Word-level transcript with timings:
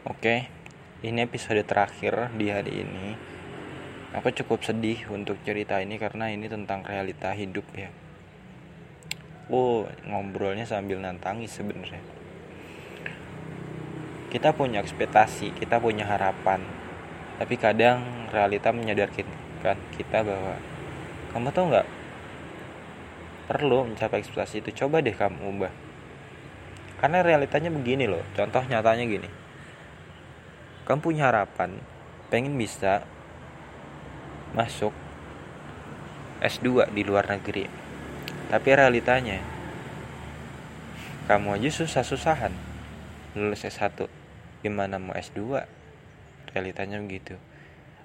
Oke, 0.00 0.48
ini 1.04 1.28
episode 1.28 1.60
terakhir 1.60 2.32
di 2.32 2.48
hari 2.48 2.88
ini. 2.88 3.12
Aku 4.16 4.32
cukup 4.32 4.64
sedih 4.64 4.96
untuk 5.12 5.36
cerita 5.44 5.76
ini 5.76 6.00
karena 6.00 6.32
ini 6.32 6.48
tentang 6.48 6.80
realita 6.88 7.36
hidup 7.36 7.68
ya. 7.76 7.92
Oh, 9.52 9.84
ngobrolnya 10.08 10.64
sambil 10.64 11.04
nantangis 11.04 11.52
sebenarnya. 11.52 12.00
Kita 14.32 14.56
punya 14.56 14.80
ekspektasi, 14.80 15.52
kita 15.60 15.76
punya 15.76 16.08
harapan. 16.08 16.64
Tapi 17.36 17.60
kadang 17.60 18.00
realita 18.32 18.72
menyadarkan 18.72 19.28
kita 20.00 20.24
bahwa 20.24 20.56
kamu 21.36 21.48
tuh 21.52 21.64
nggak 21.76 21.88
perlu 23.52 23.84
mencapai 23.84 24.24
ekspektasi 24.24 24.64
itu. 24.64 24.72
Coba 24.80 25.04
deh 25.04 25.12
kamu 25.12 25.44
ubah. 25.44 25.72
Karena 27.04 27.20
realitanya 27.20 27.68
begini 27.68 28.08
loh. 28.08 28.24
Contoh 28.32 28.64
nyatanya 28.64 29.04
gini 29.04 29.39
kamu 30.88 31.00
punya 31.04 31.28
harapan? 31.28 31.76
Pengen 32.32 32.56
bisa 32.56 33.04
masuk 34.56 34.94
S2 36.40 36.88
di 36.96 37.02
luar 37.04 37.28
negeri. 37.28 37.68
Tapi 38.50 38.68
realitanya 38.72 39.38
kamu 41.30 41.60
aja 41.60 41.70
susah-susahan 41.70 42.50
lulus 43.38 43.62
S1 43.62 44.10
gimana 44.66 44.98
mau 44.98 45.14
S2 45.14 45.62
realitanya 46.50 46.98
begitu. 46.98 47.38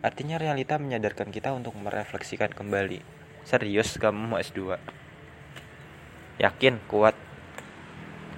Artinya 0.00 0.40
realita 0.40 0.80
menyadarkan 0.80 1.28
kita 1.28 1.52
untuk 1.52 1.76
merefleksikan 1.76 2.56
kembali. 2.56 3.04
Serius 3.44 4.00
kamu 4.00 4.36
mau 4.36 4.38
S2 4.40 4.80
yakin? 6.40 6.80
Kuat? 6.88 7.12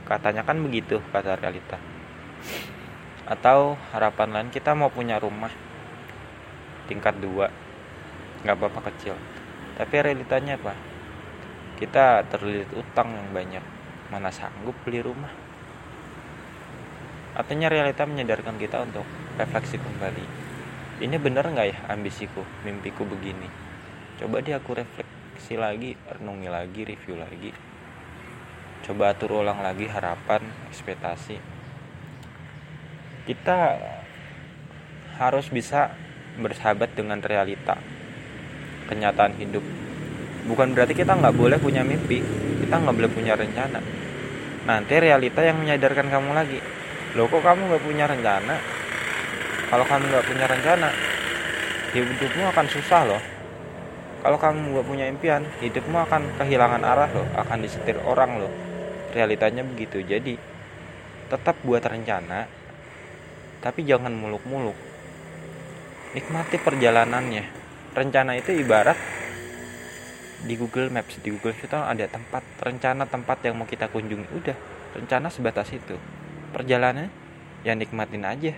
Katanya 0.02 0.43
kan 0.43 0.59
begitu 0.59 0.99
kata 1.15 1.38
realita 1.38 1.79
atau 3.27 3.79
harapan 3.95 4.29
lain 4.35 4.49
kita 4.51 4.75
mau 4.75 4.91
punya 4.91 5.23
rumah. 5.23 5.51
Tingkat 6.91 7.23
dua. 7.23 7.46
Nggak 8.43 8.57
apa-apa 8.59 8.91
kecil. 8.91 9.15
Tapi 9.79 9.95
realitanya 10.02 10.59
apa 10.59 10.74
kita 11.79 12.27
terlilit 12.30 12.71
utang 12.74 13.15
yang 13.15 13.29
banyak. 13.30 13.65
Mana 14.11 14.29
sanggup 14.29 14.77
beli 14.85 15.01
rumah? 15.01 15.30
Artinya 17.33 17.73
realita 17.73 18.05
menyadarkan 18.05 18.61
kita 18.61 18.85
untuk 18.85 19.07
refleksi 19.41 19.80
kembali. 19.80 20.27
Ini 21.01 21.16
benar 21.16 21.49
nggak 21.49 21.66
ya 21.66 21.79
ambisiku 21.89 22.45
mimpiku 22.63 23.09
begini? 23.09 23.49
Coba 24.21 24.45
dia 24.45 24.61
aku 24.61 24.77
refleksi 24.77 25.57
lagi 25.57 25.96
renungi 25.96 26.49
lagi 26.52 26.80
review 26.85 27.16
lagi. 27.16 27.51
Coba 28.85 29.16
atur 29.16 29.41
ulang 29.41 29.65
lagi 29.65 29.89
harapan 29.89 30.45
ekspektasi 30.68 31.52
kita 33.28 33.78
harus 35.20 35.46
bisa 35.52 35.95
bersahabat 36.40 36.96
dengan 36.96 37.20
realita 37.23 37.78
kenyataan 38.90 39.37
hidup. 39.38 39.62
Bukan 40.48 40.74
berarti 40.74 40.98
kita 40.98 41.15
nggak 41.15 41.37
boleh 41.38 41.59
punya 41.62 41.87
mimpi 41.87 42.43
kita 42.62 42.88
nggak 42.88 42.96
boleh 42.96 43.12
punya 43.12 43.37
rencana. 43.37 43.84
Nanti 44.65 44.95
realita 44.96 45.45
yang 45.45 45.59
menyadarkan 45.59 46.09
kamu 46.09 46.30
lagi. 46.32 46.56
Loh 47.18 47.28
kok 47.28 47.45
kamu 47.45 47.68
nggak 47.68 47.84
punya 47.84 48.09
rencana? 48.09 48.56
Kalau 49.68 49.84
kamu 49.84 50.04
nggak 50.09 50.26
punya 50.30 50.46
rencana 50.48 50.88
hidupmu 51.93 52.45
akan 52.48 52.66
susah 52.73 53.02
loh. 53.04 53.23
Kalau 54.24 54.38
kamu 54.38 54.73
nggak 54.73 54.87
punya 54.87 55.04
impian 55.10 55.43
hidupmu 55.60 56.00
akan 56.09 56.38
kehilangan 56.38 56.80
arah 56.80 57.10
loh 57.12 57.26
akan 57.37 57.59
disetir 57.60 58.00
orang 58.06 58.40
loh. 58.40 58.52
Realitanya 59.12 59.66
begitu. 59.66 60.00
Jadi 60.00 60.38
tetap 61.28 61.59
buat 61.60 61.84
rencana 61.84 62.46
tapi 63.63 63.87
jangan 63.87 64.10
muluk-muluk. 64.10 64.75
Nikmati 66.12 66.59
perjalanannya. 66.59 67.47
Rencana 67.94 68.37
itu 68.37 68.50
ibarat 68.53 68.99
di 70.43 70.59
Google 70.59 70.91
Maps 70.91 71.23
di 71.23 71.31
Google 71.31 71.55
itu 71.55 71.71
ada 71.71 72.03
tempat 72.11 72.43
rencana 72.59 73.06
tempat 73.06 73.39
yang 73.47 73.55
mau 73.56 73.65
kita 73.65 73.87
kunjungi. 73.87 74.27
Udah 74.34 74.59
rencana 74.99 75.31
sebatas 75.31 75.71
itu. 75.71 75.95
Perjalanan 76.50 77.09
ya 77.62 77.78
nikmatin 77.78 78.27
aja. 78.27 78.53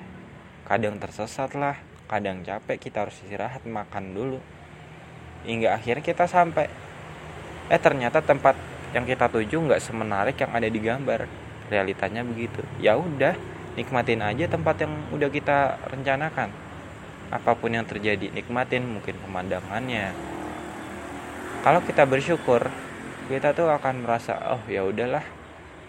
Kadang 0.64 0.96
tersesat 0.96 1.52
lah 1.52 1.76
kadang 2.08 2.40
capek 2.40 2.80
kita 2.80 3.04
harus 3.04 3.20
istirahat 3.20 3.68
makan 3.68 4.16
dulu. 4.16 4.40
Hingga 5.44 5.76
akhirnya 5.76 6.00
kita 6.00 6.24
sampai. 6.24 6.72
Eh 7.68 7.80
ternyata 7.80 8.24
tempat 8.24 8.56
yang 8.96 9.04
kita 9.04 9.28
tuju 9.28 9.60
nggak 9.60 9.84
semenarik 9.84 10.40
yang 10.40 10.56
ada 10.56 10.68
di 10.72 10.80
gambar. 10.80 11.28
Realitanya 11.68 12.24
begitu. 12.24 12.64
Ya 12.80 12.96
udah 12.96 13.36
nikmatin 13.74 14.22
aja 14.22 14.46
tempat 14.46 14.86
yang 14.86 14.94
udah 15.10 15.30
kita 15.30 15.78
rencanakan. 15.90 16.50
Apa 17.34 17.58
pun 17.58 17.74
yang 17.74 17.82
terjadi 17.82 18.30
nikmatin 18.30 18.86
mungkin 18.86 19.18
pemandangannya. 19.18 20.14
Kalau 21.66 21.80
kita 21.82 22.06
bersyukur 22.06 22.70
kita 23.26 23.56
tuh 23.56 23.72
akan 23.72 24.04
merasa 24.04 24.36
oh 24.52 24.62
ya 24.70 24.84
udahlah 24.86 25.24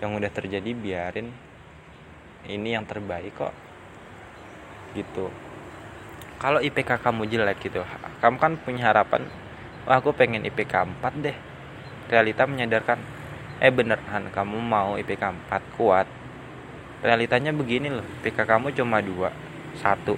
yang 0.01 0.17
udah 0.17 0.31
terjadi 0.33 0.73
biarin. 0.73 1.29
Ini 2.45 2.77
yang 2.77 2.85
terbaik 2.85 3.37
kok. 3.37 3.53
Gitu. 4.97 5.29
Kalau 6.41 6.59
IPK 6.61 7.01
kamu 7.01 7.29
jelek 7.29 7.63
gitu 7.63 7.81
kamu 8.19 8.37
kan 8.37 8.53
punya 8.59 8.91
harapan 8.91 9.23
wah 9.85 10.01
aku 10.01 10.11
pengen 10.17 10.41
IPK 10.41 10.73
4 11.01 11.25
deh. 11.25 11.37
Realita 12.09 12.49
menyadarkan 12.49 12.97
eh 13.61 13.71
beneran 13.71 14.33
kamu 14.33 14.57
mau 14.57 14.97
IPK 14.97 15.23
4 15.53 15.77
kuat 15.77 16.24
realitanya 17.01 17.51
begini 17.51 17.91
loh 17.91 18.05
PK 18.23 18.45
kamu 18.45 18.71
cuma 18.75 19.01
dua 19.03 19.33
satu. 19.79 20.15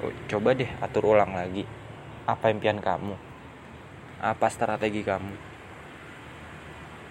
Oh, 0.00 0.12
coba 0.30 0.54
deh 0.54 0.70
atur 0.78 1.14
ulang 1.14 1.34
lagi. 1.34 1.66
Apa 2.28 2.54
impian 2.54 2.78
kamu? 2.78 3.16
Apa 4.22 4.46
strategi 4.52 5.02
kamu? 5.02 5.34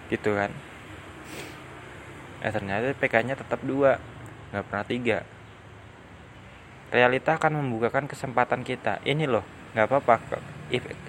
Gitu 0.08 0.30
kan? 0.32 0.50
Eh 2.40 2.52
ternyata 2.54 2.96
PK 2.96 3.14
nya 3.26 3.34
tetap 3.36 3.60
dua 3.60 4.00
nggak 4.54 4.64
pernah 4.64 4.86
tiga. 4.86 5.18
Realita 6.90 7.38
akan 7.38 7.62
membukakan 7.62 8.10
kesempatan 8.10 8.66
kita. 8.66 8.98
Ini 9.06 9.28
loh 9.28 9.60
nggak 9.70 9.86
apa-apa 9.86 10.14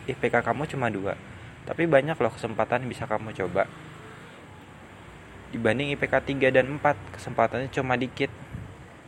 IPK 0.06 0.46
kamu 0.46 0.70
cuma 0.70 0.94
dua 0.94 1.18
tapi 1.66 1.90
banyak 1.90 2.18
loh 2.18 2.34
kesempatan 2.34 2.86
bisa 2.86 3.10
kamu 3.10 3.34
coba 3.34 3.66
dibanding 5.52 5.92
IPK 5.94 6.24
3 6.24 6.56
dan 6.56 6.66
4 6.80 7.16
kesempatannya 7.16 7.70
cuma 7.70 8.00
dikit. 8.00 8.32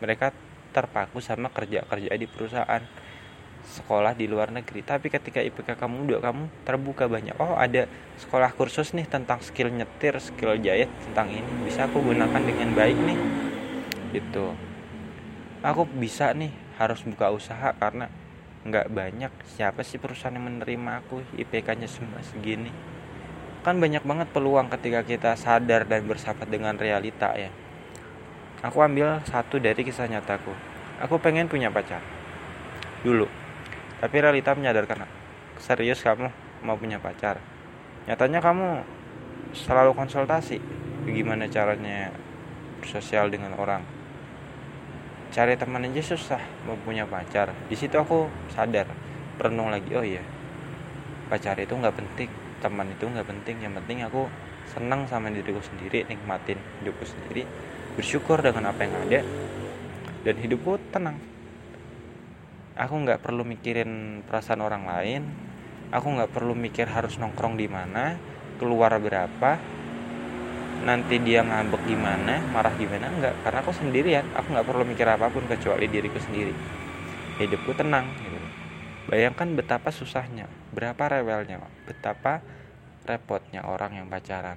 Mereka 0.03 0.35
terpaku 0.75 1.23
sama 1.23 1.47
kerja-kerja 1.47 2.11
di 2.11 2.27
perusahaan 2.27 2.83
sekolah 3.63 4.11
di 4.11 4.27
luar 4.27 4.51
negeri. 4.51 4.83
Tapi 4.83 5.07
ketika 5.07 5.39
IPK 5.39 5.79
kamu 5.79 6.03
udah 6.03 6.19
kamu 6.19 6.43
terbuka 6.67 7.07
banyak 7.07 7.33
oh 7.39 7.55
ada 7.55 7.87
sekolah 8.19 8.51
kursus 8.51 8.91
nih 8.91 9.07
tentang 9.07 9.39
skill 9.39 9.71
nyetir 9.71 10.19
skill 10.19 10.59
jahit 10.59 10.91
tentang 11.09 11.31
ini 11.31 11.47
bisa 11.63 11.87
aku 11.87 12.03
gunakan 12.03 12.41
dengan 12.43 12.75
baik 12.75 12.97
nih. 12.99 13.19
Gitu. 14.11 14.51
Aku 15.63 15.87
bisa 15.87 16.35
nih 16.35 16.51
harus 16.75 16.99
buka 17.07 17.31
usaha 17.31 17.71
karena 17.79 18.11
nggak 18.67 18.91
banyak. 18.91 19.31
Siapa 19.55 19.79
sih 19.87 19.95
perusahaan 19.95 20.35
yang 20.35 20.43
menerima 20.51 21.07
aku? 21.07 21.23
IPK 21.39 21.79
nya 21.79 21.87
semua 21.87 22.19
segini 22.19 22.92
kan 23.63 23.79
banyak 23.79 24.03
banget 24.03 24.27
peluang 24.35 24.67
ketika 24.67 25.07
kita 25.07 25.31
sadar 25.39 25.87
dan 25.87 26.03
bersahabat 26.03 26.51
dengan 26.51 26.75
realita 26.75 27.31
ya. 27.33 27.47
Aku 28.63 28.83
ambil 28.83 29.23
satu 29.23 29.59
dari 29.59 29.81
kisah 29.87 30.07
nyataku. 30.07 30.51
Aku 30.99 31.19
pengen 31.19 31.47
punya 31.47 31.71
pacar. 31.71 32.03
Dulu. 33.07 33.27
Tapi 34.03 34.15
realita 34.19 34.51
menyadarkan 34.51 35.07
serius 35.63 36.03
kamu 36.03 36.27
mau 36.67 36.75
punya 36.75 36.99
pacar? 36.99 37.39
Nyatanya 38.07 38.43
kamu 38.43 38.83
selalu 39.55 39.95
konsultasi 39.95 40.59
gimana 41.07 41.47
caranya 41.47 42.11
bersosial 42.83 43.31
dengan 43.31 43.55
orang. 43.55 43.83
Cari 45.31 45.55
teman 45.55 45.87
aja 45.87 46.03
susah 46.03 46.39
mau 46.67 46.75
punya 46.83 47.07
pacar. 47.07 47.55
Di 47.71 47.79
situ 47.79 47.95
aku 47.95 48.27
sadar 48.51 48.91
perenung 49.37 49.73
lagi 49.73 49.91
oh 49.97 50.05
iya 50.05 50.21
pacar 51.27 51.57
itu 51.57 51.73
nggak 51.73 51.95
penting 51.97 52.29
teman 52.63 52.87
itu 52.87 53.03
nggak 53.03 53.27
penting. 53.27 53.59
Yang 53.59 53.83
penting 53.83 54.07
aku 54.07 54.31
senang 54.71 55.03
sama 55.11 55.27
diriku 55.27 55.59
sendiri 55.59 56.07
nikmatin 56.07 56.55
hidupku 56.79 57.03
sendiri 57.03 57.43
bersyukur 57.99 58.39
dengan 58.39 58.71
apa 58.71 58.87
yang 58.87 58.95
ada 59.05 59.21
dan 60.23 60.35
hidupku 60.39 60.79
tenang. 60.95 61.19
Aku 62.73 62.95
nggak 63.03 63.21
perlu 63.21 63.43
mikirin 63.45 64.23
perasaan 64.25 64.63
orang 64.63 64.87
lain. 64.87 65.23
Aku 65.93 66.09
nggak 66.09 66.33
perlu 66.33 66.57
mikir 66.57 66.89
harus 66.89 67.21
nongkrong 67.21 67.53
di 67.53 67.69
mana 67.69 68.17
keluar 68.57 68.97
berapa 68.97 69.61
nanti 70.83 71.15
dia 71.21 71.45
ngambek 71.45 71.85
gimana 71.85 72.41
marah 72.49 72.73
gimana 72.73 73.13
nggak. 73.13 73.45
Karena 73.45 73.59
aku 73.61 73.71
sendirian. 73.77 74.25
Aku 74.33 74.57
nggak 74.57 74.65
perlu 74.65 74.83
mikir 74.89 75.05
apa 75.05 75.29
pun 75.29 75.45
kecuali 75.45 75.85
diriku 75.85 76.17
sendiri. 76.17 76.53
Hidupku 77.37 77.77
tenang. 77.77 78.09
gitu. 78.17 78.32
Bayangkan 79.07 79.51
betapa 79.57 79.91
susahnya 79.91 80.47
berapa 80.71 80.99
rewelnya 81.19 81.59
betapa 81.83 82.39
repotnya 83.03 83.67
orang 83.67 83.99
yang 83.99 84.07
pacaran. 84.07 84.55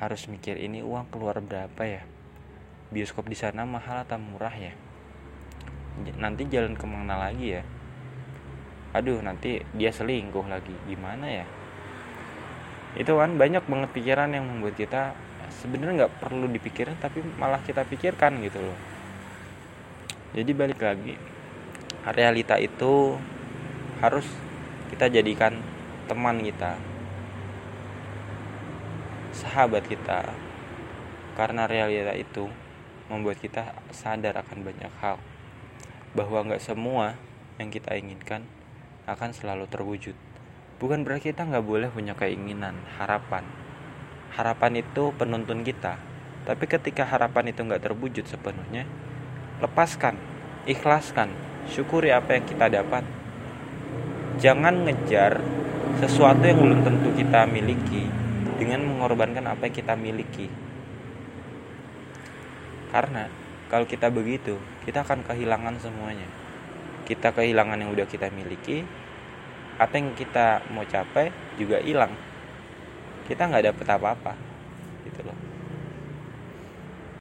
Harus 0.00 0.26
mikir 0.26 0.58
ini 0.58 0.80
uang 0.80 1.12
keluar 1.12 1.38
berapa 1.38 1.82
ya? 1.84 2.02
Bioskop 2.90 3.28
di 3.28 3.36
sana 3.36 3.68
mahal 3.68 4.02
atau 4.02 4.18
murah 4.18 4.52
ya? 4.52 4.72
Nanti 6.16 6.48
jalan 6.48 6.74
ke 6.74 6.84
mana 6.88 7.20
lagi 7.20 7.60
ya? 7.60 7.62
Aduh 8.96 9.20
nanti 9.20 9.60
dia 9.76 9.92
selingkuh 9.92 10.48
lagi. 10.48 10.72
Gimana 10.88 11.28
ya? 11.28 11.46
Itu 12.96 13.16
kan 13.20 13.36
banyak 13.36 13.64
banget 13.68 13.90
pikiran 13.94 14.32
yang 14.32 14.48
membuat 14.48 14.76
kita 14.76 15.16
sebenarnya 15.62 16.08
nggak 16.08 16.14
perlu 16.24 16.48
dipikirin 16.48 16.96
tapi 16.96 17.20
malah 17.36 17.60
kita 17.60 17.84
pikirkan 17.84 18.40
gitu 18.42 18.60
loh. 18.60 18.78
Jadi 20.32 20.50
balik 20.56 20.80
lagi 20.80 21.14
realita 22.08 22.56
itu 22.56 23.20
harus 24.02 24.26
kita 24.90 25.06
jadikan 25.06 25.62
teman 26.10 26.42
kita 26.42 26.74
sahabat 29.30 29.86
kita. 29.86 30.26
Karena 31.38 31.64
realita 31.64 32.12
itu 32.12 32.50
membuat 33.08 33.38
kita 33.38 33.72
sadar 33.94 34.36
akan 34.42 34.66
banyak 34.66 34.92
hal 35.00 35.16
bahwa 36.12 36.44
nggak 36.44 36.60
semua 36.60 37.16
yang 37.56 37.72
kita 37.72 37.96
inginkan 37.96 38.44
akan 39.08 39.30
selalu 39.32 39.64
terwujud. 39.70 40.18
Bukan 40.82 41.06
berarti 41.06 41.30
kita 41.30 41.46
nggak 41.46 41.64
boleh 41.64 41.88
punya 41.88 42.18
keinginan 42.18 42.76
harapan. 42.98 43.46
Harapan 44.34 44.82
itu 44.82 45.14
penuntun 45.14 45.62
kita. 45.62 45.96
Tapi 46.42 46.64
ketika 46.66 47.06
harapan 47.06 47.54
itu 47.54 47.62
nggak 47.62 47.86
terwujud 47.86 48.26
sepenuhnya 48.26 48.82
lepaskan 49.62 50.18
ikhlaskan 50.66 51.30
syukuri 51.70 52.10
apa 52.10 52.34
yang 52.34 52.44
kita 52.50 52.66
dapat 52.66 53.06
jangan 54.42 54.82
ngejar 54.82 55.38
sesuatu 56.02 56.42
yang 56.42 56.58
belum 56.58 56.82
tentu 56.82 57.14
kita 57.14 57.46
miliki 57.46 58.10
dengan 58.58 58.82
mengorbankan 58.90 59.46
apa 59.46 59.70
yang 59.70 59.76
kita 59.78 59.94
miliki. 59.94 60.50
Karena 62.90 63.30
kalau 63.70 63.86
kita 63.86 64.10
begitu 64.10 64.58
kita 64.82 65.06
akan 65.06 65.22
kehilangan 65.22 65.78
semuanya. 65.78 66.26
Kita 67.06 67.30
kehilangan 67.30 67.78
yang 67.86 67.94
udah 67.94 68.06
kita 68.10 68.34
miliki 68.34 68.82
apa 69.78 69.94
yang 69.94 70.10
kita 70.18 70.66
mau 70.74 70.82
capai 70.82 71.30
juga 71.54 71.78
hilang. 71.78 72.10
Kita 73.30 73.46
nggak 73.46 73.70
dapet 73.70 73.86
apa-apa 73.86 74.34
gitu 75.06 75.22
loh 75.22 75.51